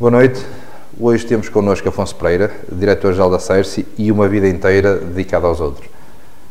Boa 0.00 0.12
noite. 0.12 0.46
Hoje 0.96 1.26
temos 1.26 1.48
connosco 1.48 1.88
Afonso 1.88 2.14
Pereira, 2.14 2.52
diretor-geral 2.70 3.28
da 3.28 3.40
CERCI 3.40 3.84
e 3.98 4.12
uma 4.12 4.28
vida 4.28 4.48
inteira 4.48 4.94
dedicada 4.94 5.48
aos 5.48 5.58
outros. 5.60 5.90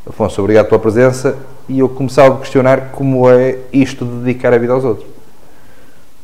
Afonso, 0.05 0.41
obrigado 0.41 0.67
pela 0.67 0.81
presença 0.81 1.37
e 1.69 1.79
eu 1.79 1.87
começava 1.87 2.35
a 2.35 2.39
questionar 2.39 2.91
como 2.91 3.29
é 3.29 3.57
isto 3.71 4.03
de 4.03 4.11
dedicar 4.17 4.53
a 4.53 4.57
vida 4.57 4.73
aos 4.73 4.83
outros. 4.83 5.07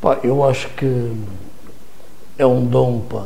Pá, 0.02 0.18
eu 0.22 0.44
acho 0.44 0.68
que 0.76 1.12
é 2.36 2.44
um 2.44 2.62
dom 2.66 3.00
para 3.08 3.24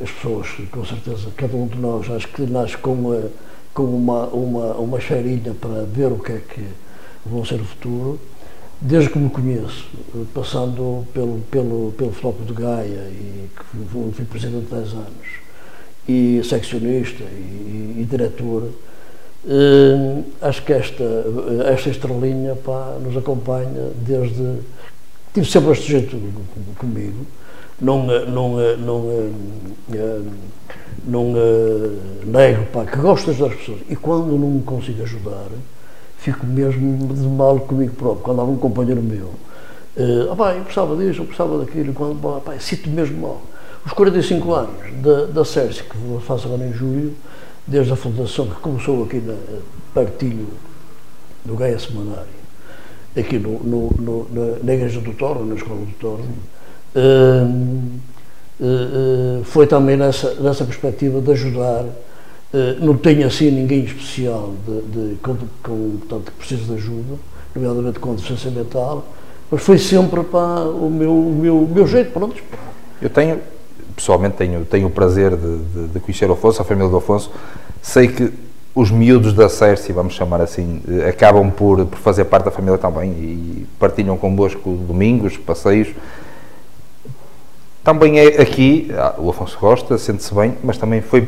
as 0.00 0.12
pessoas, 0.12 0.46
com 0.70 0.84
certeza, 0.84 1.28
cada 1.36 1.56
um 1.56 1.66
de 1.66 1.76
nós, 1.76 2.08
acho 2.12 2.28
que 2.28 2.42
nasce 2.42 2.78
com, 2.78 2.92
uma, 2.92 3.22
com 3.74 3.82
uma, 3.82 4.26
uma, 4.26 4.74
uma 4.74 5.00
cheirinha 5.00 5.56
para 5.60 5.82
ver 5.82 6.12
o 6.12 6.20
que 6.20 6.30
é 6.30 6.38
que 6.38 6.64
vão 7.26 7.44
ser 7.44 7.60
o 7.60 7.64
futuro 7.64 8.20
desde 8.80 9.10
que 9.10 9.18
me 9.18 9.28
conheço, 9.28 9.86
passando 10.32 11.04
pelo, 11.12 11.40
pelo, 11.50 11.92
pelo 11.96 12.12
Flóculo 12.12 12.46
de 12.46 12.52
Gaia, 12.52 13.08
e 13.10 13.48
que 13.56 14.12
fui 14.12 14.24
presidente 14.24 14.66
10 14.72 14.92
anos, 14.92 15.28
e 16.08 16.40
seccionista 16.44 17.24
e, 17.24 17.96
e 17.98 18.06
diretor, 18.08 18.70
eh, 19.46 20.22
acho 20.40 20.62
que 20.64 20.72
esta, 20.72 21.04
esta 21.72 21.90
estrelinha 21.90 22.54
pá, 22.56 22.96
nos 23.02 23.16
acompanha 23.16 23.90
desde. 24.06 24.60
Tive 25.34 25.46
sempre 25.46 25.72
este 25.72 25.92
jeito 25.92 26.16
comigo, 26.76 27.26
não, 27.80 28.04
não, 28.04 28.56
não, 28.76 29.04
não, 31.06 31.34
nego 32.24 32.64
pá, 32.72 32.84
que 32.84 32.96
gosto 32.98 33.26
de 33.26 33.30
ajudar 33.32 33.52
as 33.52 33.60
pessoas, 33.60 33.80
e 33.88 33.96
quando 33.96 34.38
não 34.38 34.50
me 34.50 34.62
consigo 34.62 35.02
ajudar 35.02 35.46
fico 36.18 36.44
mesmo 36.46 37.14
de 37.14 37.26
mal 37.26 37.58
comigo 37.60 37.94
próprio. 37.94 38.22
Quando 38.22 38.40
há 38.40 38.44
um 38.44 38.56
companheiro 38.56 39.02
meu, 39.02 39.30
ah, 40.30 40.36
pá, 40.36 40.54
eu 40.54 40.62
precisava 40.62 40.96
disso, 40.96 41.22
eu 41.22 41.24
precisava 41.24 41.58
daquilo, 41.58 41.92
quando, 41.92 42.42
pá, 42.42 42.52
sinto 42.58 42.88
mesmo 42.90 43.20
mal. 43.20 43.42
Os 43.84 43.92
45 43.92 44.52
anos 44.52 44.92
da, 45.02 45.24
da 45.26 45.44
Sércia, 45.44 45.84
que 45.84 45.96
faço 46.26 46.46
agora 46.46 46.68
em 46.68 46.72
julho, 46.72 47.14
desde 47.66 47.92
a 47.92 47.96
fundação 47.96 48.46
que 48.46 48.56
começou 48.56 49.04
aqui 49.04 49.18
na 49.18 49.34
partilho 49.94 50.48
do 51.44 51.56
Gaia 51.56 51.78
Semanário, 51.78 52.26
aqui 53.16 53.38
no, 53.38 53.58
no, 53.60 53.90
no, 53.98 54.28
na, 54.30 54.58
na 54.62 54.74
Igreja 54.74 55.00
do 55.00 55.12
Torno, 55.14 55.46
na 55.46 55.54
Escola 55.54 55.80
do 55.80 55.92
Torno, 55.98 56.34
uh, 56.94 57.80
uh, 58.60 59.44
foi 59.44 59.66
também 59.66 59.96
nessa, 59.96 60.34
nessa 60.34 60.64
perspectiva 60.64 61.20
de 61.20 61.30
ajudar 61.32 61.84
eh, 62.52 62.76
não 62.80 62.96
tenho 62.96 63.26
assim 63.26 63.50
ninguém 63.50 63.84
especial 63.84 64.54
de, 64.66 64.80
de, 64.82 65.16
com, 65.16 65.36
com, 65.62 65.98
portanto, 65.98 66.32
que 66.32 66.38
precisa 66.38 66.64
de 66.64 66.74
ajuda, 66.74 67.16
nomeadamente 67.54 67.98
com 67.98 68.14
deficiência 68.14 68.50
mental, 68.50 69.04
mas 69.50 69.62
foi 69.62 69.78
sempre 69.78 70.22
para 70.24 70.68
o 70.70 70.90
meu, 70.90 71.12
o 71.12 71.34
meu, 71.34 71.62
o 71.62 71.68
meu 71.68 71.86
jeito, 71.86 72.12
pronto. 72.12 72.42
Eu 73.00 73.10
tenho, 73.10 73.40
pessoalmente, 73.94 74.36
tenho, 74.36 74.64
tenho 74.64 74.86
o 74.86 74.90
prazer 74.90 75.36
de, 75.36 75.58
de, 75.58 75.88
de 75.88 76.00
conhecer 76.00 76.28
o 76.30 76.32
Afonso, 76.32 76.62
a 76.62 76.64
família 76.64 76.88
do 76.88 76.96
Afonso. 76.96 77.30
Sei 77.82 78.08
que 78.08 78.32
os 78.74 78.90
miúdos 78.90 79.32
da 79.32 79.48
Cerci, 79.48 79.92
vamos 79.92 80.14
chamar 80.14 80.40
assim, 80.40 80.80
eh, 80.88 81.08
acabam 81.08 81.50
por, 81.50 81.84
por 81.84 81.98
fazer 81.98 82.24
parte 82.26 82.44
da 82.44 82.50
família 82.50 82.78
também 82.78 83.10
e 83.10 83.66
partilham 83.78 84.16
convosco 84.16 84.70
domingos, 84.70 85.36
passeios. 85.36 85.88
Também 87.82 88.18
é 88.18 88.40
aqui, 88.40 88.90
ah, 88.94 89.14
o 89.18 89.30
Afonso 89.30 89.58
gosta, 89.58 89.98
sente-se 89.98 90.34
bem, 90.34 90.54
mas 90.62 90.78
também 90.78 91.00
foi 91.00 91.26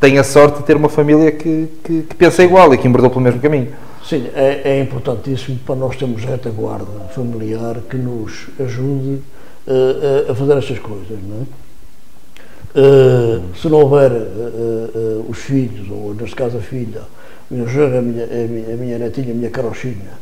tem 0.00 0.18
a 0.18 0.24
sorte 0.24 0.58
de 0.58 0.64
ter 0.64 0.76
uma 0.76 0.88
família 0.88 1.32
que, 1.32 1.68
que, 1.82 2.02
que 2.02 2.14
pensa 2.14 2.42
igual 2.44 2.72
e 2.74 2.78
que 2.78 2.86
embordou 2.86 3.10
pelo 3.10 3.22
mesmo 3.22 3.40
caminho. 3.40 3.68
Sim, 4.04 4.28
é, 4.34 4.60
é, 4.64 4.80
importantíssimo 4.80 5.58
para 5.66 5.74
nós 5.74 5.96
termos 5.96 6.22
retaguarda 6.24 7.08
familiar 7.12 7.76
que 7.90 7.96
nos 7.96 8.46
ajude 8.60 9.20
uh, 9.66 10.30
a 10.30 10.34
fazer 10.34 10.56
estas 10.58 10.78
coisas, 10.78 11.18
não 11.28 11.42
é? 11.42 11.66
Uh, 12.78 13.42
se 13.56 13.68
não 13.68 13.80
houver 13.80 14.12
uh, 14.12 15.26
os 15.28 15.38
filhos, 15.38 15.90
ou 15.90 16.14
neste 16.14 16.36
caso 16.36 16.58
a 16.58 16.60
filha, 16.60 17.00
a 17.50 17.54
minha, 17.54 17.64
a 17.66 18.02
minha, 18.02 18.24
a 18.24 18.46
minha, 18.46 18.74
a 18.74 18.76
minha 18.76 18.98
netinha, 18.98 19.32
a 19.32 19.34
minha 19.34 19.50
carochinha, 19.50 20.12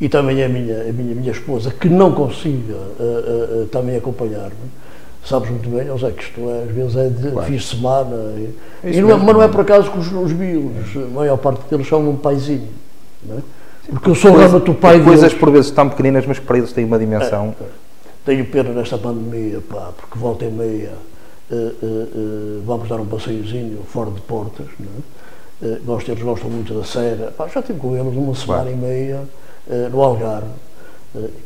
e 0.00 0.08
também 0.08 0.44
a 0.44 0.48
minha, 0.48 0.82
a 0.82 0.92
minha, 0.92 1.12
a 1.12 1.14
minha 1.14 1.32
esposa, 1.32 1.70
que 1.70 1.88
não 1.88 2.12
consiga 2.12 2.76
também 3.70 3.96
acompanhar-me, 3.96 4.70
sabes 5.24 5.50
muito 5.50 5.68
bem, 5.68 5.86
José, 5.86 6.10
que 6.10 6.22
isto 6.22 6.40
é, 6.50 6.64
às 6.64 6.70
vezes 6.70 6.96
é 6.96 7.08
de 7.08 7.30
claro. 7.30 7.46
fim 7.46 7.56
de 7.56 7.64
semana. 7.64 8.16
E, 8.36 8.54
é 8.84 8.90
e 8.90 9.00
não 9.00 9.10
é, 9.10 9.16
mas 9.16 9.34
não 9.34 9.42
é 9.42 9.48
por 9.48 9.60
acaso 9.60 9.90
que 9.90 9.98
os, 9.98 10.12
os 10.12 10.32
miúdos, 10.32 10.96
a 10.96 11.08
maior 11.08 11.36
parte 11.36 11.62
deles 11.70 11.86
são 11.86 12.08
um 12.08 12.16
paizinho. 12.16 12.68
Não 13.24 13.38
é? 13.38 13.40
Porque 13.90 14.10
eu 14.10 14.14
sou 14.14 14.36
realmente 14.36 14.70
o 14.70 14.74
pai 14.74 15.00
Coisas 15.02 15.20
deles. 15.20 15.38
por 15.38 15.50
vezes 15.50 15.70
tão 15.70 15.88
pequeninas, 15.88 16.24
mas 16.26 16.38
para 16.38 16.58
eles 16.58 16.72
têm 16.72 16.84
uma 16.84 16.98
dimensão. 16.98 17.54
É, 17.60 17.64
é. 17.64 17.66
Tenho 18.24 18.46
pena 18.46 18.70
nesta 18.70 18.96
pandemia, 18.96 19.60
pá, 19.68 19.90
porque 19.96 20.16
volta 20.16 20.44
e 20.44 20.50
meia 20.50 20.92
uh, 21.50 21.54
uh, 21.54 21.68
uh, 21.82 22.62
vamos 22.64 22.88
dar 22.88 23.00
um 23.00 23.06
passeiozinho 23.06 23.80
fora 23.88 24.10
de 24.10 24.20
portas. 24.20 24.66
Não 24.78 24.86
é? 24.86 25.78
nós 25.84 26.08
eles 26.08 26.22
gostam 26.22 26.50
muito 26.50 26.74
da 26.74 26.84
Serra. 26.84 27.32
Pá, 27.36 27.48
já 27.48 27.60
estive 27.60 27.78
com 27.78 27.96
eles 27.96 28.14
uma 28.16 28.34
semana 28.34 28.62
claro. 28.62 28.76
e 28.76 28.76
meia 28.76 29.22
no 29.92 30.02
Algarve 30.02 30.48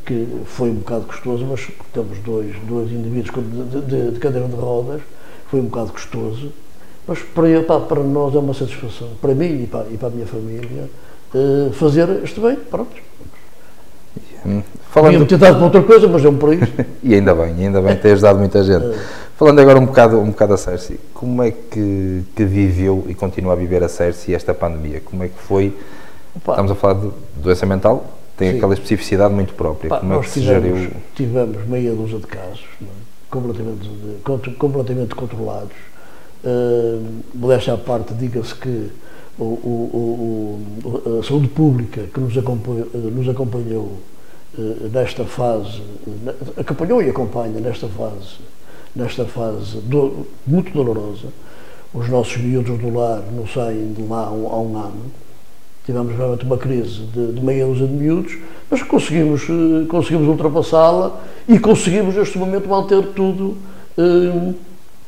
que 0.05 0.29
foi 0.45 0.71
um 0.71 0.77
bocado 0.77 1.05
custoso, 1.05 1.45
mas 1.45 1.69
temos 1.93 2.19
dois, 2.19 2.55
dois 2.69 2.91
indivíduos 2.91 3.35
de, 3.71 3.81
de, 3.81 4.11
de 4.13 4.19
cadeira 4.21 4.47
de 4.47 4.55
rodas, 4.55 5.01
foi 5.51 5.61
um 5.61 5.65
bocado 5.65 5.93
custoso, 5.93 6.53
mas 7.07 7.19
para, 7.21 7.63
para, 7.63 7.81
para 7.81 8.03
nós 8.03 8.35
é 8.35 8.39
uma 8.39 8.55
satisfação, 8.55 9.09
para 9.21 9.35
mim 9.35 9.65
e 9.65 9.67
para, 9.67 9.87
e 9.91 9.97
para 9.97 10.09
a 10.09 10.11
minha 10.11 10.27
família, 10.27 10.89
uh, 11.35 11.73
fazer 11.73 12.09
este 12.23 12.41
bem, 12.41 12.57
pronto. 12.57 12.97
Hum, 14.45 14.63
falando... 14.91 15.15
Tinha 15.15 15.27
tentado 15.27 15.57
para 15.57 15.65
outra 15.65 15.83
coisa, 15.83 16.07
mas 16.07 16.25
é 16.25 16.29
um 16.29 16.37
por 16.37 16.55
isso. 16.55 16.73
e 17.03 17.15
ainda 17.15 17.35
bem, 17.35 17.67
ainda 17.67 17.81
bem, 17.81 17.97
tem 17.97 18.13
ajudado 18.13 18.39
muita 18.39 18.63
gente. 18.63 18.87
É. 18.87 18.99
Falando 19.37 19.59
agora 19.61 19.79
um 19.79 19.87
bocado, 19.87 20.19
um 20.19 20.31
bocado 20.31 20.55
a 20.55 20.57
Cerci, 20.57 20.99
como 21.13 21.43
é 21.43 21.51
que, 21.51 22.23
que 22.35 22.45
viveu 22.45 23.05
e 23.09 23.15
continua 23.15 23.53
a 23.53 23.57
viver 23.57 23.83
a 23.83 23.89
Cerci 23.89 24.33
esta 24.33 24.55
pandemia? 24.55 25.01
Como 25.05 25.25
é 25.25 25.29
que 25.29 25.39
foi? 25.39 25.77
Opa. 26.35 26.53
Estamos 26.53 26.71
a 26.71 26.75
falar 26.75 26.95
de 26.95 27.11
doença 27.37 27.67
mental, 27.67 28.05
tem 28.37 28.51
Sim. 28.51 28.57
aquela 28.59 28.75
especificidade 28.75 29.33
muito 29.33 29.55
própria. 29.55 29.89
Pá, 29.89 30.01
Como 30.01 30.15
é 30.15 30.21
que 30.21 30.29
se 30.29 30.41
geriu? 30.41 30.91
Tivemos 31.15 31.67
meia 31.67 31.95
dúzia 31.95 32.19
de 32.19 32.27
casos, 32.27 32.65
é? 32.83 32.87
completamente, 33.31 33.89
de, 33.89 34.51
completamente 34.57 35.15
controlados. 35.15 35.77
Uh, 36.45 37.03
modéstia 37.35 37.75
à 37.75 37.79
parte, 37.79 38.15
diga-se 38.15 38.55
que 38.55 38.91
o, 39.39 39.45
o, 39.45 40.61
o, 40.85 41.19
a 41.19 41.23
saúde 41.25 41.49
pública 41.49 42.03
que 42.13 42.21
nos 42.21 42.37
acompanhou, 42.37 42.87
nos 42.95 43.29
acompanhou 43.29 43.99
uh, 44.59 44.89
nesta 44.93 45.25
fase, 45.25 45.83
acompanhou 46.57 47.03
e 47.03 47.09
acompanha 47.09 47.59
nesta 47.59 47.89
fase, 47.89 48.37
nesta 48.95 49.25
fase 49.25 49.79
do, 49.79 50.27
muito 50.47 50.73
dolorosa. 50.73 51.29
Os 51.95 52.09
nossos 52.11 52.37
miúdos 52.37 52.79
do 52.79 52.95
lar 52.95 53.23
não 53.33 53.47
saem 53.47 53.95
de 53.95 54.03
lá 54.03 54.27
há 54.27 54.31
um 54.31 54.77
ano 54.77 55.11
tivemos 55.87 56.17
realmente 56.17 56.45
uma 56.45 56.59
crise 56.59 57.03
de, 57.15 57.33
de 57.33 57.41
meia 57.41 57.65
dúzia 57.65 57.87
de 57.87 57.93
miúdos, 57.93 58.37
mas 58.69 58.83
conseguimos, 58.83 59.43
eh, 59.45 59.87
conseguimos 59.89 60.27
ultrapassá-la 60.27 61.21
e 61.49 61.59
conseguimos 61.61 62.17
neste 62.17 62.37
momento 62.37 62.69
manter 62.69 63.07
tudo 63.15 63.57
eh, 63.97 64.53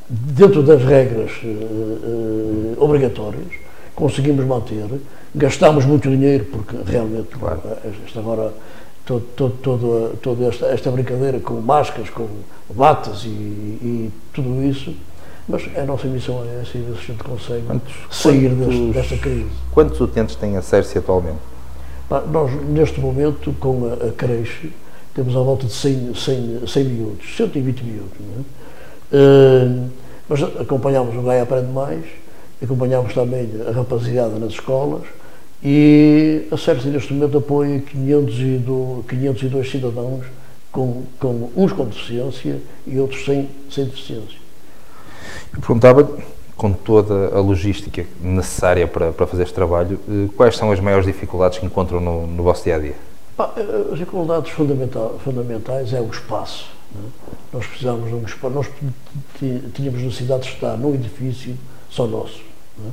dentro 0.08 0.62
das 0.62 0.80
regras 0.82 1.32
eh, 1.42 2.74
obrigatórias, 2.78 3.52
conseguimos 3.96 4.44
manter, 4.46 4.86
gastámos 5.34 5.84
muito 5.84 6.08
dinheiro 6.08 6.44
porque 6.44 6.76
realmente 6.86 7.36
claro. 7.36 7.60
esta 8.06 8.20
agora 8.20 8.52
todo, 9.04 9.24
todo, 9.34 9.54
todo, 9.60 10.16
toda 10.22 10.46
esta, 10.46 10.66
esta 10.66 10.90
brincadeira 10.92 11.40
com 11.40 11.54
máscaras, 11.54 12.08
com 12.08 12.28
batas 12.70 13.24
e, 13.24 13.28
e 13.28 14.10
tudo 14.32 14.62
isso 14.62 14.94
mas 15.48 15.62
a 15.76 15.84
nossa 15.84 16.06
missão 16.06 16.44
é 16.44 16.60
essa 16.60 16.76
e 16.76 16.82
ver 16.82 16.96
se 16.96 17.04
a 17.04 17.06
gente 17.06 17.24
consegue 17.24 17.62
quantos, 17.66 17.94
sair 18.10 18.54
quantos, 18.54 18.94
desta 18.94 19.16
crise. 19.16 19.46
Quantos 19.72 20.00
utentes 20.00 20.36
tem 20.36 20.56
a 20.56 20.62
Cerce 20.62 20.98
atualmente? 20.98 21.38
Nós, 22.30 22.52
neste 22.68 23.00
momento, 23.00 23.52
com 23.58 23.86
a, 23.86 24.08
a 24.08 24.12
creche, 24.12 24.70
temos 25.14 25.34
à 25.34 25.40
volta 25.40 25.66
de 25.66 25.72
100, 25.72 26.14
100, 26.14 26.66
100 26.66 26.84
miúdos, 26.84 27.36
120 27.36 27.82
miúdos. 27.82 28.12
É? 29.12 29.16
Uh, 29.16 29.88
mas 30.28 30.42
acompanhamos 30.42 31.16
o 31.16 31.22
Gaia 31.22 31.42
Aprende 31.42 31.72
Mais, 31.72 32.04
acompanhamos 32.62 33.14
também 33.14 33.48
a 33.66 33.72
rapaziada 33.72 34.38
nas 34.38 34.52
escolas 34.52 35.02
e 35.62 36.46
a 36.52 36.56
Cerce 36.56 36.88
neste 36.88 37.12
momento 37.12 37.38
apoia 37.38 37.80
502, 37.80 39.06
502 39.06 39.70
cidadãos, 39.70 40.26
com, 40.70 41.04
com, 41.18 41.50
uns 41.56 41.72
com 41.72 41.86
deficiência 41.86 42.58
e 42.86 42.98
outros 42.98 43.24
sem, 43.24 43.48
sem 43.70 43.86
deficiência. 43.86 44.47
Eu 45.52 45.60
perguntava, 45.60 46.08
com 46.56 46.72
toda 46.72 47.36
a 47.36 47.40
logística 47.40 48.04
necessária 48.20 48.86
para, 48.86 49.12
para 49.12 49.26
fazer 49.26 49.44
este 49.44 49.54
trabalho, 49.54 49.98
eh, 50.08 50.28
quais 50.36 50.56
são 50.56 50.72
as 50.72 50.80
maiores 50.80 51.06
dificuldades 51.06 51.58
que 51.58 51.64
encontram 51.64 52.00
no, 52.00 52.26
no 52.26 52.42
vosso 52.42 52.64
dia 52.64 52.74
a 52.74 52.78
dia? 52.80 52.96
Eh, 53.38 53.92
as 53.92 53.98
dificuldades 53.98 54.50
fundamentais 54.50 55.92
é 55.94 56.00
o 56.00 56.10
espaço. 56.10 56.68
É? 56.94 56.98
Nós 57.52 57.64
precisamos 57.64 58.08
de 58.08 58.14
um 58.14 58.24
espaço. 58.24 58.54
Nós 58.54 58.66
tínhamos 59.74 60.02
necessidade 60.02 60.42
de 60.42 60.48
estar 60.48 60.76
num 60.76 60.94
edifício 60.94 61.56
só 61.88 62.06
nosso. 62.06 62.40
É? 62.84 62.90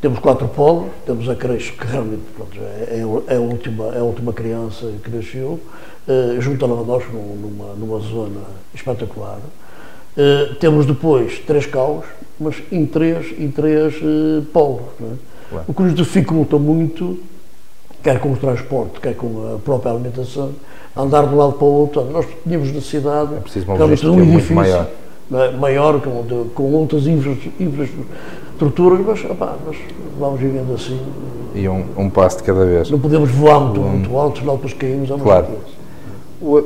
Temos 0.00 0.20
quatro 0.20 0.46
polos, 0.46 0.90
temos 1.06 1.28
a 1.28 1.34
creche, 1.34 1.72
que 1.72 1.84
realmente 1.84 2.22
pronto, 2.36 2.56
é, 2.60 3.00
é, 3.26 3.34
a 3.36 3.40
última, 3.40 3.86
é 3.86 3.98
a 3.98 4.04
última 4.04 4.32
criança 4.32 4.92
que 5.02 5.10
nasceu, 5.10 5.58
uh, 6.06 6.40
junto 6.40 6.64
a 6.64 6.68
nós, 6.68 7.02
numa, 7.12 7.74
numa 7.74 7.98
zona 7.98 8.42
espetacular. 8.72 9.40
Uh, 10.18 10.54
temos 10.56 10.84
depois 10.84 11.38
três 11.38 11.64
caos, 11.64 12.04
mas 12.40 12.56
em 12.72 12.84
três, 12.84 13.32
em 13.38 13.48
três 13.48 13.94
uh, 14.02 14.42
polos. 14.52 14.82
É? 15.00 15.60
O 15.68 15.72
que 15.72 15.80
nos 15.80 15.94
dificulta 15.94 16.58
muito, 16.58 17.20
quer 18.02 18.18
com 18.18 18.32
o 18.32 18.36
transporte, 18.36 18.98
quer 19.00 19.14
com 19.14 19.54
a 19.54 19.58
própria 19.60 19.92
alimentação, 19.92 20.50
andar 20.96 21.24
de 21.24 21.34
um 21.34 21.38
lado 21.38 21.52
para 21.52 21.64
o 21.64 21.72
outro. 21.72 22.04
Nós 22.06 22.26
tínhamos 22.42 22.72
necessidade 22.72 23.30
é 23.32 23.94
de 23.94 24.08
um 24.08 24.20
edifício 24.20 24.56
maior, 24.56 24.88
é? 25.32 25.50
maior 25.52 26.00
com, 26.00 26.22
de, 26.22 26.50
com 26.50 26.64
outras 26.72 27.06
infraestruturas, 27.06 29.00
mas, 29.06 29.24
opá, 29.24 29.54
mas 29.64 29.76
vamos 30.18 30.40
vivendo 30.40 30.74
assim. 30.74 31.00
E 31.54 31.68
um, 31.68 31.84
um 31.96 32.10
passo 32.10 32.38
de 32.38 32.42
cada 32.42 32.66
vez. 32.66 32.90
Não 32.90 32.98
podemos 32.98 33.30
voar 33.30 33.60
muito, 33.60 33.80
um... 33.80 33.88
muito 33.90 34.16
alto, 34.16 34.40
senão 34.40 34.56
depois 34.56 34.72
caímos. 34.74 35.08
Claro. 35.22 35.46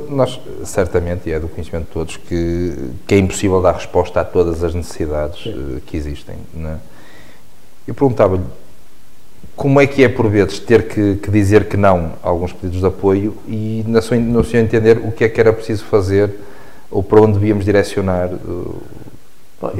Nós, 0.09 0.39
certamente, 0.65 1.29
e 1.29 1.31
é 1.31 1.39
do 1.39 1.47
conhecimento 1.47 1.87
de 1.87 1.91
todos, 1.91 2.17
que, 2.17 2.75
que 3.07 3.15
é 3.15 3.17
impossível 3.17 3.61
dar 3.61 3.73
resposta 3.73 4.21
a 4.21 4.23
todas 4.23 4.63
as 4.63 4.73
necessidades. 4.73 5.47
Eh, 5.47 5.79
que 5.85 5.97
existem. 5.97 6.35
É? 6.55 6.75
Eu 7.87 7.93
perguntava-lhe 7.93 8.43
como 9.55 9.79
é 9.79 9.87
que 9.87 10.03
é, 10.03 10.09
por 10.09 10.29
vezes, 10.29 10.59
ter 10.59 10.87
que, 10.87 11.15
que, 11.15 11.29
dizer 11.29 11.67
que 11.67 11.77
não 11.77 12.13
a 12.23 12.29
alguns 12.29 12.51
pedidos 12.53 12.79
de 12.79 12.85
apoio 12.85 13.35
e, 13.47 13.83
na 13.87 14.01
sua, 14.01 14.17
no 14.17 14.43
seu 14.43 14.59
entender, 14.59 14.97
o 14.97 15.11
que 15.11 15.23
é 15.23 15.29
que 15.29 15.39
era 15.39 15.51
preciso 15.51 15.85
fazer 15.85 16.33
ou 16.89 17.03
para 17.03 17.21
onde 17.21 17.33
devíamos 17.33 17.65
direcionar 17.65 18.29
o 18.33 18.81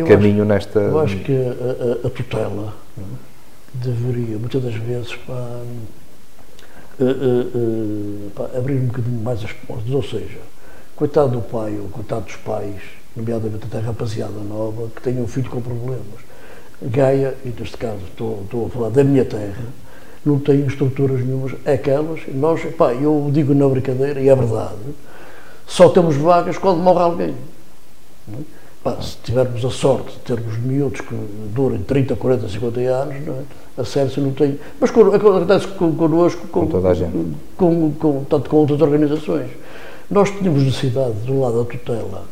caminho 0.07 0.43
acho, 0.43 0.45
nesta. 0.45 0.79
Eu 0.79 0.99
acho 0.99 1.17
que 1.17 1.33
a, 1.33 2.05
a, 2.05 2.07
a 2.07 2.09
tutela 2.09 2.73
deveria, 3.73 4.37
muitas 4.37 4.63
das 4.63 4.75
vezes, 4.75 5.15
para 5.15 5.61
uh, 6.99 8.37
uh, 8.43 8.57
abrir 8.57 8.75
um 8.75 8.87
bocadinho 8.87 9.21
mais 9.21 9.43
as 9.43 9.51
portas. 9.51 9.91
Ou 9.91 10.03
seja, 10.03 10.39
coitado 10.95 11.31
do 11.31 11.41
pai 11.41 11.77
ou 11.79 11.89
coitado 11.89 12.25
dos 12.25 12.35
pais, 12.37 12.81
nomeadamente 13.15 13.65
até 13.65 13.77
a 13.77 13.81
rapaziada 13.81 14.39
nova, 14.47 14.89
que 14.95 15.01
tenha 15.01 15.21
um 15.21 15.27
filho 15.27 15.49
com 15.49 15.61
problemas. 15.61 16.21
Gaia, 16.81 17.35
e 17.45 17.49
neste 17.49 17.77
caso 17.77 18.01
estou, 18.09 18.41
estou 18.43 18.65
a 18.65 18.69
falar 18.69 18.89
da 18.89 19.03
minha 19.03 19.23
terra, 19.23 19.63
não 20.25 20.39
tem 20.39 20.65
estruturas 20.65 21.21
nenhumas, 21.21 21.53
é 21.65 21.73
aquelas, 21.73 22.21
nós, 22.33 22.61
pá, 22.75 22.93
eu 22.93 23.29
digo 23.31 23.53
na 23.53 23.67
brincadeira, 23.67 24.19
e 24.19 24.27
é 24.27 24.35
verdade, 24.35 24.81
só 25.65 25.89
temos 25.89 26.15
vagas 26.15 26.57
quando 26.57 26.79
morre 26.79 27.01
alguém. 27.01 27.35
Não 28.27 28.39
é? 28.39 28.62
Pá, 28.83 29.01
se 29.01 29.15
tivermos 29.23 29.63
a 29.63 29.69
sorte 29.69 30.11
de 30.11 30.19
termos 30.19 30.57
miúdos 30.57 30.99
que 30.99 31.15
durem 31.55 31.81
30, 31.83 32.17
40, 32.17 32.49
50 32.49 32.79
anos, 32.81 33.15
é? 33.15 33.81
a 33.81 33.85
Sércia 33.85 34.21
não 34.21 34.33
tem. 34.33 34.59
Mas 34.77 34.89
acontece 34.89 35.67
connosco, 35.67 36.47
com, 36.47 36.61
com 36.61 36.67
toda 36.67 36.89
a 36.89 36.93
gente. 36.93 37.35
Com, 37.55 37.93
com, 37.93 38.25
tanto 38.25 38.49
com 38.49 38.57
outras 38.57 38.81
organizações. 38.81 39.49
Nós 40.11 40.29
tínhamos 40.31 40.63
necessidade, 40.63 41.13
do 41.25 41.39
lado 41.39 41.63
da 41.63 41.71
tutela, 41.71 42.25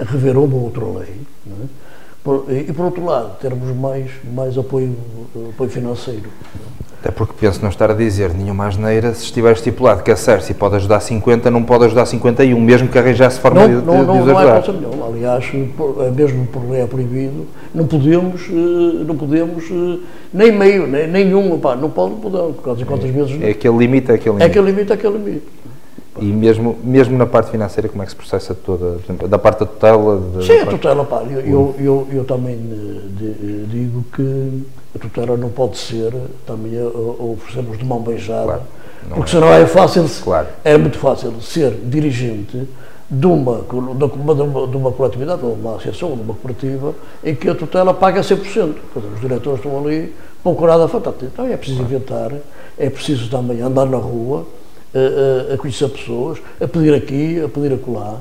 rever 0.00 0.36
uma 0.36 0.56
ou 0.56 0.64
outra 0.64 0.84
lei, 0.84 1.20
é? 1.46 2.66
e 2.68 2.72
por 2.72 2.86
outro 2.86 3.04
lado, 3.04 3.38
termos 3.38 3.74
mais, 3.76 4.10
mais 4.34 4.58
apoio, 4.58 4.96
apoio 5.50 5.70
financeiro. 5.70 6.28
Até 7.00 7.12
porque 7.12 7.32
penso 7.38 7.62
não 7.62 7.68
estar 7.68 7.92
a 7.92 7.94
dizer 7.94 8.34
nenhuma 8.34 8.66
asneira 8.66 9.14
se 9.14 9.22
estiver 9.22 9.52
estipulado 9.52 10.02
que 10.02 10.10
a 10.10 10.16
Cersei 10.16 10.52
pode 10.52 10.74
ajudar 10.76 10.98
50, 10.98 11.48
não 11.48 11.62
pode 11.62 11.84
ajudar 11.84 12.04
51, 12.06 12.60
mesmo 12.60 12.88
que 12.88 12.98
arranjasse 12.98 13.38
forma 13.38 13.60
não, 13.60 13.68
de, 13.68 13.86
não, 13.86 14.00
de, 14.00 14.06
não, 14.06 14.24
de 14.24 14.30
ajudar. 14.32 14.72
Não, 14.72 14.90
não 14.90 15.08
Aliás, 15.08 15.44
é 15.54 16.10
mesmo 16.10 16.46
por 16.48 16.68
lei 16.68 16.82
é 16.82 16.86
proibido, 16.86 17.46
não 17.72 17.86
podemos, 17.86 18.42
eh, 18.48 19.04
não 19.04 19.16
podemos 19.16 19.64
eh, 19.70 19.98
nem 20.32 20.52
meio, 20.52 20.86
nem 20.86 21.06
nenhum, 21.08 21.58
pá, 21.58 21.76
não 21.76 21.88
pode, 21.88 22.14
não 22.14 22.20
podemos, 22.20 22.56
quantas, 22.60 22.86
quantas 22.86 23.10
vezes... 23.10 23.40
É 23.42 23.50
aquele 23.50 23.78
limite, 23.78 24.10
é 24.10 24.14
aquele 24.14 24.36
limite. 24.36 24.42
É 24.42 24.46
aquele 24.46 24.70
limite, 24.70 24.90
é 24.90 24.94
aquele 24.94 25.18
limite. 25.18 25.46
E 26.20 26.24
mesmo, 26.26 26.76
mesmo 26.82 27.16
na 27.16 27.26
parte 27.26 27.50
financeira, 27.50 27.88
como 27.88 28.02
é 28.02 28.06
que 28.06 28.10
se 28.10 28.16
processa 28.16 28.54
toda, 28.54 28.98
da 29.28 29.38
parte 29.38 29.60
da 29.60 29.66
tutela? 29.66 30.20
Sim, 30.42 30.58
a 30.58 30.66
tutela, 30.66 31.04
pá, 31.04 31.22
eu, 31.22 31.40
eu, 31.40 31.74
eu, 31.78 32.08
eu 32.12 32.24
também 32.24 32.54
eh, 32.54 33.64
digo 33.68 34.04
que 34.14 34.62
a 34.94 34.98
tutela 34.98 35.36
não 35.36 35.50
pode 35.50 35.76
ser 35.78 36.12
também 36.46 36.72
oferecermos 37.18 37.78
de 37.78 37.84
mão 37.84 38.00
beijada, 38.00 38.44
claro, 38.44 38.62
porque 39.08 39.30
é. 39.30 39.34
senão 39.34 39.52
é 39.52 39.66
fácil, 39.66 40.06
claro. 40.22 40.48
é 40.64 40.76
muito 40.76 40.98
fácil 40.98 41.40
ser 41.40 41.72
dirigente 41.84 42.68
de 43.10 43.26
uma, 43.26 43.62
de 43.62 43.74
uma, 43.74 44.66
de 44.66 44.76
uma 44.76 44.92
coletividade, 44.92 45.44
ou 45.44 45.54
uma 45.54 45.76
associação, 45.76 46.10
ou 46.10 46.16
de 46.16 46.22
uma 46.22 46.34
cooperativa, 46.34 46.94
em 47.24 47.34
que 47.34 47.48
a 47.48 47.54
tutela 47.54 47.94
paga 47.94 48.20
100%. 48.20 48.36
Dizer, 48.44 48.74
os 49.14 49.20
diretores 49.20 49.58
estão 49.60 49.78
ali 49.78 50.14
com 50.42 50.54
curada 50.54 50.86
fantástica. 50.88 51.26
Então 51.32 51.46
é 51.46 51.56
preciso 51.56 51.82
inventar, 51.82 52.32
é 52.76 52.90
preciso 52.90 53.30
também 53.30 53.60
andar 53.62 53.86
na 53.86 53.96
rua, 53.96 54.46
a, 54.94 55.52
a, 55.52 55.54
a 55.54 55.58
conhecer 55.58 55.88
pessoas, 55.88 56.38
a 56.60 56.66
pedir 56.68 56.94
aqui, 56.94 57.42
a 57.42 57.48
pedir 57.48 57.72
acolá 57.72 58.18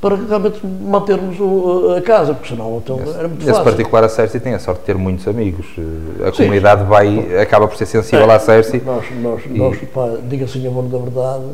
para 0.00 0.16
realmente 0.16 0.66
mantermos 0.66 1.38
o, 1.38 1.94
a 1.96 2.00
casa, 2.00 2.32
porque 2.32 2.48
senão 2.48 2.78
então, 2.78 2.98
era 3.00 3.28
muito 3.28 3.40
Nesse 3.40 3.50
fácil. 3.50 3.64
particular 3.64 4.04
a 4.04 4.08
Cersei 4.08 4.40
tem 4.40 4.54
a 4.54 4.58
sorte 4.58 4.80
de 4.80 4.86
ter 4.86 4.96
muitos 4.96 5.28
amigos. 5.28 5.66
A 6.24 6.32
Sim. 6.32 6.44
comunidade 6.44 6.84
vai, 6.84 7.38
acaba 7.40 7.68
por 7.68 7.76
ser 7.76 7.86
sensível 7.86 8.30
é, 8.30 8.34
à 8.34 8.38
Cersei. 8.38 8.80
Nós, 8.84 9.04
nós, 9.20 9.42
e... 9.44 9.50
nós 9.50 9.78
pá, 9.92 10.16
diga-se 10.22 10.58
em 10.58 10.66
amor 10.66 10.84
da 10.84 10.98
verdade, 10.98 11.44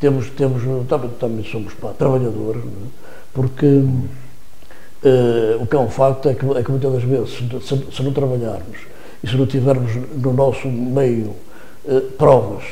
temos, 0.00 0.30
temos, 0.30 0.62
também, 0.88 1.10
também 1.18 1.44
somos 1.44 1.74
pá, 1.74 1.88
trabalhadores, 1.98 2.62
é? 2.62 2.68
porque 3.34 3.66
uh, 3.66 5.60
o 5.60 5.66
que 5.66 5.74
é 5.74 5.78
um 5.78 5.88
facto 5.88 6.28
é 6.28 6.34
que, 6.34 6.46
é 6.56 6.62
que 6.62 6.70
muitas 6.70 6.92
das 6.92 7.02
vezes, 7.02 7.30
se, 7.62 7.96
se, 7.96 8.02
não 8.02 8.12
trabalharmos 8.12 8.78
e 9.22 9.28
se 9.28 9.36
não 9.36 9.46
tivermos 9.46 9.92
no 10.16 10.32
nosso 10.32 10.68
meio 10.68 11.34
uh, 11.84 12.00
provas 12.16 12.62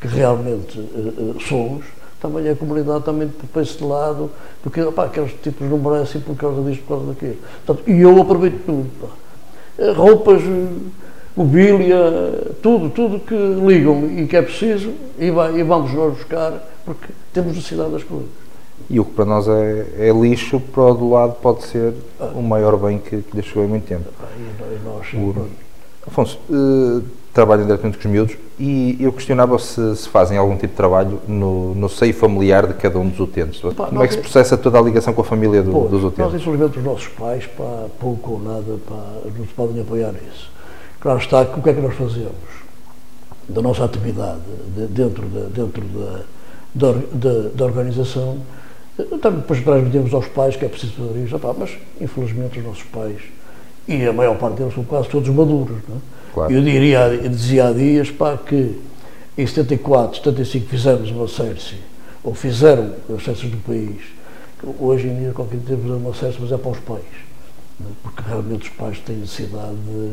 que 0.00 0.08
realmente 0.08 0.76
uh, 0.78 1.36
somos, 1.48 1.84
também 2.22 2.48
a 2.48 2.54
comunidade 2.54 3.04
também 3.04 3.28
põe 3.52 3.64
de 3.64 3.84
lado, 3.84 4.30
porque 4.62 4.80
opa, 4.80 5.06
aqueles 5.06 5.32
tipos 5.42 5.68
não 5.68 5.76
merecem 5.76 6.20
por 6.20 6.36
causa 6.36 6.62
disto, 6.62 6.82
por 6.84 6.96
causa 6.96 7.06
daquilo. 7.12 7.36
Portanto, 7.66 7.90
e 7.90 8.00
eu 8.00 8.22
aproveito 8.22 8.64
tudo. 8.64 8.88
Pá. 9.00 9.08
Eh, 9.78 9.92
roupas, 9.92 10.40
mobília, 11.36 12.54
tudo, 12.62 12.88
tudo 12.90 13.18
que 13.18 13.34
ligam 13.34 14.06
e 14.06 14.26
que 14.28 14.36
é 14.36 14.42
preciso, 14.42 14.92
e, 15.18 15.30
vai, 15.32 15.58
e 15.58 15.62
vamos 15.64 15.92
nós 15.92 16.14
buscar, 16.14 16.62
porque 16.84 17.08
temos 17.32 17.56
necessidade 17.56 17.90
das 17.90 18.04
coisas. 18.04 18.28
E 18.88 19.00
o 19.00 19.04
que 19.04 19.12
para 19.12 19.24
nós 19.24 19.48
é, 19.48 19.86
é 19.98 20.12
lixo, 20.12 20.60
para 20.60 20.82
o 20.82 20.94
do 20.94 21.10
lado 21.10 21.34
pode 21.42 21.64
ser 21.64 21.92
ah. 22.20 22.30
o 22.34 22.42
maior 22.42 22.76
bem 22.76 22.98
que, 22.98 23.22
que 23.22 23.42
chegou 23.42 23.64
em 23.64 23.68
muito 23.68 23.86
tempo. 23.86 24.08
Ah, 24.20 24.26
e 24.36 24.84
nós, 24.84 25.12
o, 25.14 25.48
Afonso, 26.06 26.38
uh, 26.50 27.02
trabalham 27.32 27.64
diretamente 27.64 27.98
com 27.98 28.06
os 28.06 28.12
miúdos 28.12 28.36
e 28.58 28.96
eu 29.00 29.12
questionava 29.12 29.58
se, 29.58 29.96
se 29.96 30.08
fazem 30.08 30.36
algum 30.36 30.54
tipo 30.54 30.68
de 30.68 30.74
trabalho 30.74 31.18
no, 31.26 31.74
no 31.74 31.88
seio 31.88 32.12
familiar 32.12 32.66
de 32.66 32.74
cada 32.74 32.98
um 32.98 33.08
dos 33.08 33.18
utentes. 33.18 33.60
Pá, 33.74 33.86
Como 33.86 34.02
é 34.02 34.06
que 34.06 34.14
se 34.14 34.20
processa 34.20 34.56
toda 34.56 34.78
a 34.78 34.82
ligação 34.82 35.14
com 35.14 35.22
a 35.22 35.24
família 35.24 35.62
do, 35.62 35.88
dos 35.88 36.04
utentes? 36.04 36.32
Nós, 36.32 36.34
infelizmente, 36.34 36.78
os 36.78 36.84
nossos 36.84 37.08
pais, 37.08 37.46
pá, 37.46 37.86
pouco 37.98 38.32
ou 38.32 38.38
nada, 38.38 38.78
pá, 38.86 39.02
não 39.36 39.46
se 39.46 39.52
podem 39.54 39.80
apoiar 39.80 40.12
nisso. 40.12 40.50
Claro 41.00 41.18
está, 41.18 41.40
o 41.40 41.62
que 41.62 41.70
é 41.70 41.74
que 41.74 41.80
nós 41.80 41.94
fazemos? 41.94 42.32
Da 43.48 43.62
nossa 43.62 43.84
atividade 43.84 44.40
de, 44.76 44.86
dentro, 44.86 45.26
de, 45.26 45.40
dentro 45.46 45.82
da, 46.74 46.92
da, 47.12 47.48
da, 47.54 47.64
organização, 47.64 48.38
também 49.20 49.40
depois 49.40 49.60
transmitimos 49.64 50.12
aos 50.12 50.26
pais 50.28 50.54
que 50.54 50.64
é 50.64 50.68
preciso 50.68 50.92
fazer 50.92 51.24
isto, 51.24 51.38
pá, 51.38 51.54
mas 51.58 51.70
infelizmente 52.00 52.58
os 52.58 52.64
nossos 52.64 52.84
pais, 52.84 53.20
e 53.88 54.06
a 54.06 54.12
maior 54.12 54.36
parte 54.36 54.58
deles 54.58 54.74
são 54.74 54.84
quase 54.84 55.08
todos 55.08 55.28
maduros, 55.30 55.78
não 55.88 55.96
é? 55.96 56.21
Claro. 56.32 56.52
Eu, 56.52 56.62
diria, 56.62 57.28
dizia 57.28 57.68
há 57.68 57.72
dias 57.72 58.10
pá, 58.10 58.36
que 58.36 58.78
em 59.36 59.46
74, 59.46 60.18
75 60.18 60.66
fizemos 60.66 61.10
uma 61.10 61.28
CERSI, 61.28 61.76
ou 62.24 62.34
fizeram 62.34 62.94
as 63.14 63.22
CERSIs 63.22 63.50
do 63.50 63.58
país. 63.58 64.00
Hoje 64.78 65.08
em 65.08 65.18
dia, 65.18 65.32
qualquer 65.32 65.58
dia 65.58 65.76
temos 65.76 65.90
uma 65.90 66.14
CERSI, 66.14 66.38
mas 66.40 66.52
é 66.52 66.56
para 66.56 66.70
os 66.70 66.78
pais. 66.78 67.02
É? 67.80 67.84
Porque 68.02 68.22
realmente 68.26 68.62
os 68.62 68.76
pais 68.76 68.98
têm 69.00 69.16
necessidade 69.16 69.74
de. 69.74 70.12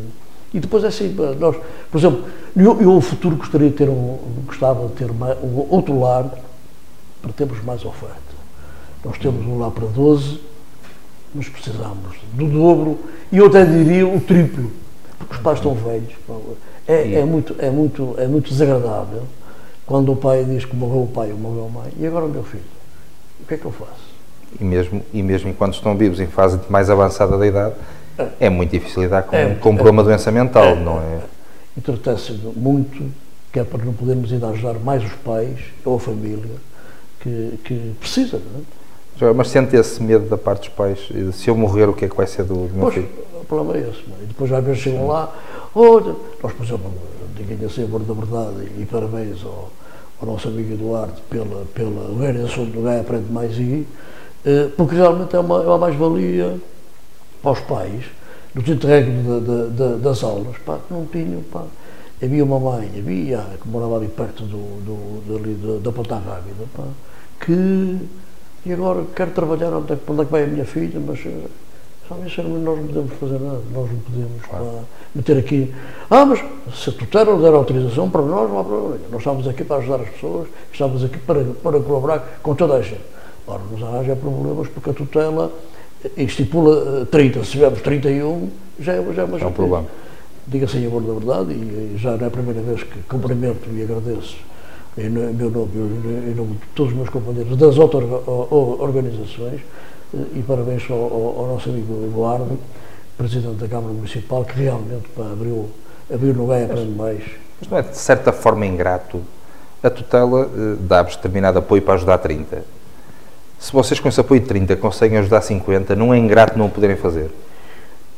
E 0.52 0.60
depois 0.60 0.84
é 0.84 0.88
assim, 0.88 1.16
nós, 1.40 1.56
por 1.92 1.98
exemplo, 2.00 2.24
eu, 2.56 2.82
eu 2.82 2.94
no 2.96 3.02
futuro 3.02 3.36
gostaria 3.36 3.70
de 3.70 3.76
ter 3.76 3.88
um, 3.88 4.18
gostava 4.48 4.88
de 4.88 4.94
ter 4.94 5.14
mais, 5.14 5.38
um 5.44 5.68
outro 5.70 6.00
lar 6.00 6.28
para 7.22 7.32
termos 7.34 7.64
mais 7.64 7.86
oferta. 7.86 8.18
Nós 9.06 9.18
temos 9.20 9.46
um 9.46 9.60
lar 9.60 9.70
para 9.70 9.86
12, 9.86 10.40
mas 11.36 11.48
precisamos 11.48 12.16
do 12.34 12.48
dobro 12.48 13.00
e 13.32 13.38
eu 13.38 13.46
até 13.46 13.64
diria 13.64 14.08
o 14.08 14.20
triplo 14.20 14.72
os 15.30 15.38
pais 15.38 15.58
estão 15.58 15.74
velhos. 15.74 16.14
É, 16.88 17.14
é, 17.14 17.26
muito, 17.26 17.56
é, 17.60 17.70
muito, 17.70 18.16
é 18.18 18.28
muito 18.28 18.50
desagradável 18.50 19.24
quando 19.86 20.12
o 20.12 20.16
pai 20.16 20.46
diz 20.46 20.66
que 20.66 20.76
morreu 20.76 21.04
o 21.04 21.08
pai 21.08 21.32
ou 21.32 21.38
morreu 21.38 21.66
a 21.66 21.70
mãe, 21.70 21.92
e 21.98 22.06
agora 22.06 22.26
o 22.26 22.30
meu 22.30 22.44
filho? 22.44 22.64
O 23.42 23.46
que 23.48 23.56
é 23.56 23.58
que 23.58 23.66
eu 23.66 23.72
faço? 23.72 24.10
E 24.60 24.64
mesmo, 24.64 25.04
e 25.12 25.24
mesmo 25.24 25.50
enquanto 25.50 25.74
estão 25.74 25.98
vivos 25.98 26.20
em 26.20 26.28
fase 26.28 26.60
mais 26.70 26.90
avançada 26.92 27.38
da 27.38 27.48
idade, 27.48 27.74
é, 28.18 28.28
é 28.42 28.50
muito 28.50 28.70
difícil 28.70 29.02
lidar 29.02 29.24
com, 29.24 29.36
é, 29.36 29.56
com 29.56 29.72
um 29.72 29.76
problema 29.76 30.04
de 30.04 30.10
doença 30.10 30.32
mental, 30.32 30.64
é, 30.64 30.76
não 30.76 31.00
é? 31.00 31.22
Entretece 31.76 32.34
muito, 32.56 33.12
que 33.52 33.60
é 33.60 33.64
para 33.64 33.84
não 33.84 33.94
podermos 33.94 34.32
ainda 34.32 34.50
ajudar 34.50 34.76
mais 34.76 35.04
os 35.04 35.14
pais 35.14 35.60
ou 35.84 35.96
a 35.96 36.00
família 36.00 36.56
que, 37.20 37.60
que 37.64 37.96
precisa, 38.00 38.38
não 38.38 38.62
é? 38.62 38.64
Mas 39.36 39.50
sente 39.50 39.76
esse 39.76 40.02
medo 40.02 40.30
da 40.30 40.38
parte 40.38 40.70
dos 40.70 40.70
pais, 40.70 41.10
se 41.34 41.50
eu 41.50 41.56
morrer, 41.56 41.90
o 41.90 41.94
que 41.94 42.06
é 42.06 42.10
que 42.10 42.16
vai 42.16 42.28
ser 42.28 42.44
do, 42.44 42.68
do 42.68 42.74
meu 42.74 42.82
pois, 42.84 42.94
filho? 42.94 43.10
problema 43.50 43.76
é 43.76 43.90
esse. 43.90 44.00
É? 44.00 44.24
E 44.24 44.26
depois 44.28 44.52
às 44.52 44.64
vezes 44.64 44.80
chegam 44.80 45.08
lá, 45.08 45.36
oh, 45.74 46.00
nós, 46.00 46.54
por 46.54 46.64
exemplo, 46.66 46.94
diga 47.36 47.66
assim, 47.66 47.84
amor 47.84 48.02
da 48.02 48.14
verdade, 48.14 48.72
e 48.78 48.86
parabéns 48.86 49.44
ao, 49.44 49.72
ao 50.22 50.28
nosso 50.28 50.48
amigo 50.48 50.74
Eduardo 50.74 51.20
pela, 51.30 51.66
pela 51.74 52.12
organização 52.12 52.66
do 52.66 52.84
Gaia 52.84 53.02
Aprende 53.02 53.32
Mais 53.32 53.58
I, 53.58 53.88
eh, 54.46 54.70
porque 54.78 54.96
realmente 54.96 55.36
é 55.36 55.40
uma, 55.40 55.64
é 55.64 55.66
uma 55.66 55.78
mais-valia 55.78 56.58
para 57.42 57.52
os 57.52 57.60
pais, 57.62 58.06
no 58.54 58.62
interregno 58.62 59.42
de, 59.42 59.70
de, 59.70 60.02
das 60.02 60.24
aulas, 60.24 60.58
pá, 60.66 60.78
que 60.88 60.94
não 60.94 61.06
tinham, 61.06 61.42
pá. 61.52 61.64
Havia 62.22 62.44
uma 62.44 62.60
mãe, 62.60 62.92
havia, 62.98 63.46
que 63.62 63.68
morava 63.68 63.96
ali 63.96 64.10
perto 64.10 64.44
do, 64.44 64.82
do, 64.84 65.40
dali, 65.40 65.80
da 65.82 65.92
Ponta 65.92 66.16
Rábida, 66.16 66.66
pá, 66.76 66.84
que, 67.40 67.98
e 68.66 68.74
agora 68.74 69.06
quero 69.16 69.32
trabalhar, 69.32 69.74
onde 69.74 69.94
é, 69.94 69.98
onde 70.08 70.22
é 70.22 70.25
que 70.25 70.32
vai 70.32 70.44
a 70.44 70.48
minha 70.48 70.66
filha, 70.66 71.00
mas 71.00 71.20
eh, 71.25 71.48
Sabe, 72.10 72.24
nós 72.24 72.80
não 72.80 72.88
podemos 72.88 73.13
fazer 73.20 73.39
nada, 73.39 73.62
nós 73.72 73.88
não 73.88 74.00
podemos 74.00 74.42
claro. 74.42 74.66
pá, 74.66 74.80
meter 75.13 75.38
aqui. 75.38 75.72
Ah, 76.10 76.25
mas 76.25 76.44
se 76.74 76.89
a 76.89 76.94
tutela 76.94 77.39
der 77.39 77.54
autorização 77.54 78.10
para 78.10 78.24
nós, 78.24 78.50
não 78.50 78.60
há 78.60 78.63
problema. 78.63 79.00
Nós 79.12 79.20
estamos 79.20 79.48
aqui 79.48 79.63
para 79.63 79.78
ajudar 79.78 80.01
as 80.01 80.10
pessoas, 80.10 80.48
estamos 80.74 81.04
aqui 81.04 81.20
para, 81.20 81.44
para 81.62 81.80
colaborar 81.80 82.39
com 82.42 82.56
toda 82.56 82.78
a 82.78 82.82
gente. 82.82 83.04
Ora, 83.46 83.62
nos 83.72 83.84
arranja 83.84 84.16
problemas 84.16 84.68
porque 84.70 84.89
a 84.89 84.94
tutela 84.94 85.51
estipula 86.18 87.06
30, 87.06 87.44
se 87.44 87.51
tivermos 87.51 87.82
31, 87.82 88.50
já 88.80 88.94
é, 88.94 89.13
já 89.13 89.22
é 89.22 89.25
uma 89.25 89.39
É 89.39 89.46
um 89.46 89.51
problema. 89.51 89.86
Diga-se 90.48 90.78
em 90.78 90.88
amor 90.88 91.04
da 91.04 91.13
verdade, 91.13 91.54
e 91.54 91.94
já 91.96 92.18
não 92.18 92.24
é 92.24 92.28
a 92.28 92.32
primeira 92.32 92.62
vez 92.62 92.82
que 92.82 93.04
cumprimento 93.04 93.70
e 93.72 93.84
agradeço 93.84 94.36
em 95.06 95.10
meu 95.10 95.50
nome 95.50 95.72
e 95.75 96.32
em 96.32 96.36
nome 96.36 96.53
de 96.53 96.68
todos 96.75 96.91
os 96.91 96.98
meus 96.98 97.10
companheiros 97.10 97.56
das 97.58 97.77
outras 97.77 98.03
organizações 98.27 99.62
e 100.13 100.44
parabéns 100.46 100.89
ao, 100.89 100.98
ao, 100.98 101.48
nosso 101.53 101.70
amigo 101.70 102.06
Eduardo, 102.06 102.58
presidente 103.18 103.56
da 103.56 103.68
Câmara 103.68 103.94
Municipal, 103.94 104.44
que 104.44 104.60
realmente 104.60 105.08
pá, 105.15 105.24
abriu, 105.24 105.70
abriu 106.12 106.34
no 106.34 106.48
Gaia 106.48 106.68
para 106.68 106.84
mais. 106.84 107.24
Mas 107.60 107.70
não 107.70 107.77
é 107.77 107.82
de 107.84 107.98
certa 107.98 108.32
forma 108.32 108.65
ingrato? 108.65 109.22
A 109.82 109.89
tutela 109.89 110.50
eh, 110.53 110.75
dá-vos 110.79 111.15
determinado 111.15 111.60
apoio 111.60 111.82
para 111.82 111.94
ajudar 111.94 112.18
30. 112.18 112.63
Se 113.60 113.72
vocês 113.72 114.00
com 114.00 114.10
esse 114.10 114.20
apoio 114.20 114.41
de 114.41 114.48
30 114.48 114.75
conseguem 114.77 115.20
ajudar 115.20 115.41
50, 115.41 115.96
não 115.96 116.13
é 116.13 116.18
ingrato 116.18 116.58
não 116.58 116.65
o 116.65 116.70
poderem 116.70 116.96
fazer? 116.96 117.29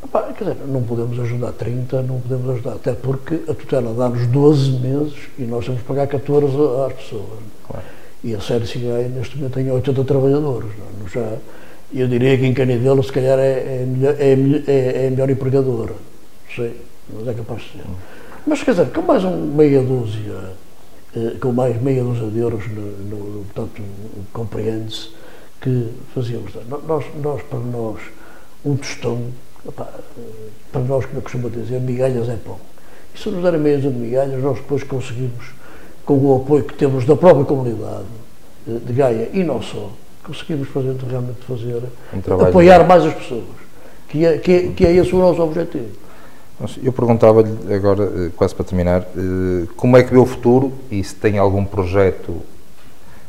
Epá, 0.04 0.34
quer 0.34 0.46
dizer, 0.46 0.68
não 0.68 0.82
podemos 0.84 1.20
ajudar 1.20 1.52
30, 1.52 2.02
não 2.02 2.20
podemos 2.20 2.50
ajudar, 2.50 2.74
até 2.74 2.94
porque 2.94 3.42
a 3.48 3.54
tutela 3.54 3.94
dá-nos 3.94 4.26
12 4.28 4.72
meses 4.80 5.14
e 5.38 5.44
nós 5.44 5.66
temos 5.66 5.82
que 5.82 5.88
pagar 5.88 6.08
14 6.08 6.56
às 6.88 6.94
pessoas. 6.94 7.40
Claro. 7.68 7.86
E 8.24 8.36
a 8.36 8.38
Gaia 8.38 9.08
neste 9.10 9.36
momento 9.38 9.54
tem 9.54 9.72
80 9.72 10.04
trabalhadores. 10.04 10.70
Não? 10.78 11.08
Já, 11.08 11.38
eu 11.94 12.08
diria 12.08 12.38
que 12.38 12.46
em 12.46 12.54
Canidelo 12.54 13.04
se 13.04 13.12
calhar 13.12 13.38
é, 13.40 13.82
é, 13.82 13.86
melhor, 13.86 14.16
é, 14.18 14.72
é, 14.72 15.06
é 15.06 15.10
melhor 15.10 15.30
empregadora. 15.30 15.94
Não 15.94 16.56
sei, 16.56 16.82
mas 17.14 17.28
é 17.28 17.34
capaz 17.34 17.62
de 17.64 17.72
ser. 17.72 17.84
Mas 18.46 18.64
quer 18.64 18.72
dizer, 18.72 18.92
com 18.92 19.02
mais 19.02 19.24
um 19.24 19.38
meia 19.38 19.82
dúzia, 19.82 20.54
eh, 21.16 21.36
com 21.40 21.52
mais 21.52 21.80
meia 21.82 22.04
dúzia 22.04 22.28
de 22.28 22.40
euros, 22.40 22.68
no, 22.70 22.82
no, 22.82 23.46
portanto, 23.46 23.82
compreende-se 24.34 25.10
que 25.60 25.90
fazíamos. 26.14 26.52
Nós, 26.88 27.06
nós, 27.22 27.42
para 27.44 27.60
nós, 27.60 28.00
um 28.66 28.76
tostão, 28.76 29.26
opa, 29.66 29.88
eh, 30.18 30.22
para 30.72 30.82
nós, 30.82 31.06
como 31.06 31.18
eu 31.20 31.22
costumo 31.22 31.50
dizer, 31.50 31.80
migalhas 31.80 32.30
é 32.30 32.36
pão. 32.36 32.58
E 33.14 33.20
se 33.20 33.30
nos 33.30 33.44
derem 33.44 33.60
meias 33.60 33.82
de 33.82 33.90
migalhas, 33.90 34.42
nós 34.42 34.58
depois 34.58 34.84
conseguimos, 34.84 35.54
com 36.06 36.18
o 36.18 36.38
apoio 36.38 36.64
que 36.64 36.74
temos 36.74 37.06
da 37.06 37.16
própria 37.16 37.46
comunidade 37.46 38.06
eh, 38.68 38.80
de 38.86 38.94
Gaia 38.94 39.30
e 39.34 39.44
não 39.44 39.62
só, 39.62 39.92
conseguimos 40.24 40.68
fazer, 40.70 40.96
realmente 41.10 41.42
fazer, 41.48 41.82
um 42.14 42.42
apoiar 42.46 42.86
mais 42.88 43.06
as 43.06 43.14
pessoas, 43.14 43.44
que 44.08 44.26
é, 44.26 44.38
que, 44.38 44.52
é, 44.52 44.68
que 44.70 44.86
é 44.86 44.94
esse 44.94 45.14
o 45.14 45.20
nosso 45.20 45.42
objetivo. 45.42 46.02
Eu 46.84 46.94
perguntava-lhe 46.94 47.74
agora, 47.74 48.04
eh, 48.04 48.32
quase 48.36 48.54
para 48.54 48.66
terminar, 48.66 49.02
eh, 49.02 49.68
como 49.76 49.98
é 49.98 50.04
que 50.04 50.12
vê 50.12 50.20
o 50.20 50.26
futuro 50.26 50.72
e 50.92 51.04
se 51.04 51.16
tem 51.16 51.38
algum 51.38 51.66
projeto 51.66 52.42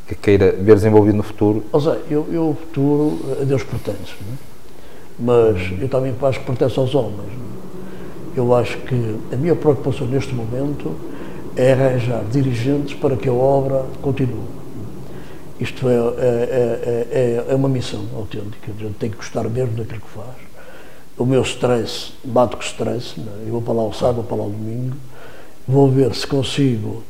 que 0.07 0.13
queira 0.13 0.51
ver 0.51 0.75
desenvolvido 0.75 1.17
no 1.17 1.23
futuro? 1.23 1.63
Ou 1.71 1.81
seja, 1.81 1.99
eu, 2.09 2.27
eu 2.31 2.49
o 2.49 2.55
futuro 2.55 3.19
a 3.41 3.43
Deus 3.43 3.63
pertence, 3.63 4.13
é? 4.21 4.52
Mas 5.19 5.55
uhum. 5.69 5.77
eu 5.81 5.89
também 5.89 6.13
que 6.13 6.45
pertence 6.45 6.79
aos 6.79 6.93
homens. 6.95 7.31
Eu 8.35 8.53
acho 8.55 8.77
que 8.79 9.15
a 9.31 9.35
minha 9.35 9.55
preocupação 9.55 10.07
neste 10.07 10.33
momento 10.33 10.95
é 11.55 11.73
arranjar 11.73 12.23
dirigentes 12.31 12.95
para 12.95 13.15
que 13.15 13.29
a 13.29 13.33
obra 13.33 13.85
continue 14.01 14.63
isto 15.63 15.87
é, 15.87 15.93
é, 15.93 15.97
é, 15.97 17.07
é, 17.11 17.45
é 17.49 17.55
uma 17.55 17.69
missão 17.69 18.01
autêntica, 18.15 18.71
a 18.71 18.81
gente 18.81 18.95
tem 18.95 19.09
que 19.09 19.17
gostar 19.17 19.43
mesmo 19.43 19.75
daquilo 19.75 20.01
que 20.01 20.09
faz. 20.09 20.35
O 21.17 21.25
meu 21.25 21.41
stress, 21.43 22.11
bato 22.23 22.57
com 22.57 22.63
stress, 22.63 23.15
é? 23.17 23.47
eu 23.47 23.51
vou 23.51 23.61
para 23.61 23.73
lá 23.73 23.83
ao 23.83 23.93
sábado, 23.93 24.15
vou 24.15 24.23
para 24.23 24.37
lá 24.37 24.43
ao 24.43 24.49
domingo, 24.49 24.95
vou 25.67 25.89
ver 25.89 26.13
se 26.15 26.25
consigo, 26.27 27.03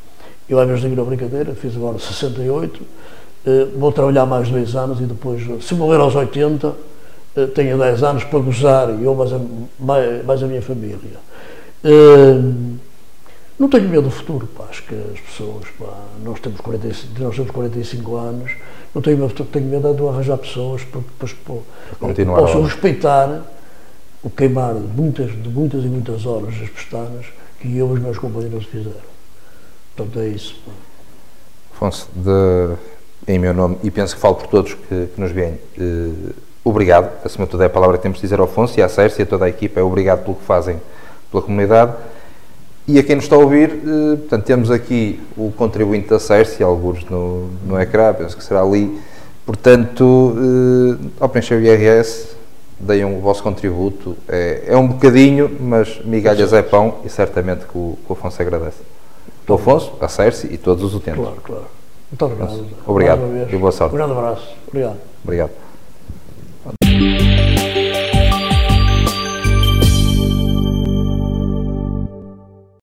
eu 0.47 0.59
às 0.59 0.67
vezes 0.67 0.83
digo 0.83 1.03
brincadeira, 1.05 1.55
fiz 1.55 1.75
agora 1.75 1.97
68, 1.97 2.81
eh, 3.45 3.67
vou 3.77 3.91
trabalhar 3.91 4.25
mais 4.25 4.49
dois 4.49 4.75
anos 4.75 4.99
e 4.99 5.05
depois, 5.05 5.41
se 5.63 5.73
morrer 5.73 5.97
aos 6.01 6.13
80, 6.13 6.67
eh, 6.67 6.71
tenho 7.55 7.77
10 7.77 8.03
anos 8.03 8.23
para 8.23 8.39
gozar, 8.39 8.89
e 8.89 9.03
eu 9.03 9.15
mais 9.15 9.33
a, 9.33 9.39
mais, 9.79 10.25
mais 10.25 10.43
a 10.43 10.47
minha 10.47 10.61
família. 10.61 11.17
Eh, 11.83 12.39
não 13.59 13.69
tenho 13.69 13.87
medo 13.87 14.03
do 14.03 14.11
futuro, 14.11 14.47
pá, 14.47 14.65
acho 14.69 14.83
que 14.83 14.95
as 14.95 15.19
pessoas, 15.19 15.65
pá, 15.79 15.93
nós, 16.23 16.39
temos 16.39 16.59
45, 16.61 17.21
nós 17.21 17.35
temos 17.35 17.51
45 17.51 18.15
anos, 18.15 18.51
não 18.93 19.01
tenho 19.01 19.17
medo 19.17 19.27
do 19.27 19.29
futuro, 19.29 19.49
tenho 19.49 19.65
medo 19.65 19.93
de 19.93 20.07
arranjar 20.07 20.37
pessoas 20.37 20.83
para 20.83 21.01
depois 21.01 21.33
possam 22.25 22.63
respeitar 22.63 23.43
o 24.23 24.29
queimar 24.29 24.73
de 24.75 25.01
muitas, 25.01 25.31
de 25.31 25.49
muitas 25.49 25.83
e 25.83 25.87
muitas 25.87 26.25
horas 26.25 26.53
as 26.61 26.69
pestanas 26.69 27.25
que 27.59 27.77
eu 27.77 27.89
e 27.89 27.93
os 27.93 27.99
meus 27.99 28.17
companheiros 28.17 28.65
fizeram. 28.65 29.13
Portanto, 29.95 30.19
é 30.19 30.27
isso. 30.27 30.55
Pá. 30.65 30.71
Afonso, 31.73 32.09
de, 32.15 32.75
em 33.27 33.37
meu 33.39 33.53
nome, 33.53 33.77
e 33.83 33.91
penso 33.91 34.15
que 34.15 34.21
falo 34.21 34.35
por 34.35 34.47
todos 34.47 34.73
que, 34.73 35.07
que 35.07 35.21
nos 35.21 35.31
veem, 35.31 35.59
eh, 35.77 36.33
obrigado, 36.63 37.11
acima 37.25 37.45
de 37.45 37.51
tudo 37.51 37.63
é 37.63 37.65
a 37.67 37.69
palavra 37.69 37.97
que 37.97 38.03
temos 38.03 38.17
de 38.17 38.21
dizer 38.21 38.39
ao 38.39 38.45
Afonso 38.45 38.79
e 38.79 38.83
à 38.83 38.89
Sérgio 38.89 39.19
e 39.19 39.23
a 39.23 39.25
toda 39.25 39.45
a 39.45 39.49
equipa, 39.49 39.79
é 39.79 39.83
obrigado 39.83 40.23
pelo 40.23 40.35
que 40.35 40.43
fazem 40.43 40.79
pela 41.31 41.43
comunidade 41.43 41.93
e 42.87 42.99
a 42.99 43.03
quem 43.03 43.15
nos 43.15 43.25
está 43.25 43.37
a 43.37 43.39
ouvir, 43.39 43.69
eh, 43.69 44.17
portanto, 44.17 44.43
temos 44.43 44.69
aqui 44.69 45.19
o 45.37 45.51
contribuinte 45.53 46.09
da 46.09 46.19
CERSI, 46.19 46.63
alguns 46.63 47.05
no, 47.05 47.47
no 47.65 47.79
ecrã, 47.79 48.13
penso 48.13 48.35
que 48.35 48.43
será 48.43 48.61
ali. 48.61 48.99
Portanto, 49.45 50.35
eh, 50.37 51.07
ao 51.19 51.29
preencher 51.29 51.55
o 51.55 51.61
IRS, 51.61 52.35
deem 52.77 53.05
o 53.05 53.21
vosso 53.21 53.41
contributo. 53.41 54.17
É, 54.27 54.63
é 54.67 54.77
um 54.77 54.87
bocadinho, 54.87 55.49
mas 55.61 56.01
migalhas 56.03 56.51
é 56.51 56.61
pão 56.61 56.95
e 57.05 57.09
certamente 57.09 57.65
que 57.65 57.77
o, 57.77 57.97
que 58.05 58.11
o 58.11 58.13
Afonso 58.13 58.41
agradece. 58.41 58.81
O 59.47 59.53
Afonso, 59.53 59.93
a 60.01 60.09
Cerce 60.09 60.47
e 60.51 60.57
todos 60.57 60.83
os 60.83 60.93
utentes. 60.93 61.21
Claro, 61.21 61.37
claro. 61.41 61.65
Muito 62.11 62.25
obrigado. 62.25 63.23
Obrigado 63.23 63.53
e 63.53 63.57
boa 63.57 63.71
sorte. 63.71 63.93
Um 63.93 63.97
grande 63.97 64.11
abraço. 64.11 64.55
Obrigado. 64.67 64.97
Obrigado. 65.23 65.62